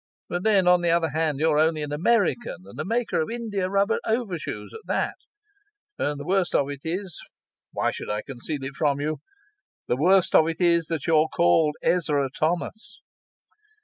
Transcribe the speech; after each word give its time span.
But 0.29 0.41
then, 0.43 0.67
on 0.67 0.81
the 0.81 0.89
other 0.89 1.09
hand, 1.11 1.39
you're 1.39 1.59
only 1.59 1.83
an 1.83 1.91
American, 1.91 2.55
and 2.65 2.79
a 2.79 2.83
maker 2.83 3.21
of 3.21 3.29
india 3.29 3.69
rubber 3.69 3.99
overshoes 4.03 4.71
at 4.73 4.79
that. 4.87 5.13
And 5.99 6.19
the 6.19 6.25
worst 6.25 6.55
of 6.55 6.71
it 6.71 6.79
is 6.83 7.21
why 7.71 7.91
should 7.91 8.09
I 8.09 8.23
conceal 8.23 8.63
it 8.63 8.73
from 8.75 8.99
you? 8.99 9.17
the 9.87 9.95
worst 9.97 10.33
of 10.33 10.47
it 10.47 10.59
is 10.59 10.85
that 10.85 11.05
you're 11.05 11.27
called 11.31 11.75
Ezra 11.83 12.29
Thomas. 12.35 12.99